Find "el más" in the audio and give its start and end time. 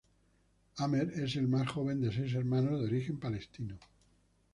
1.35-1.67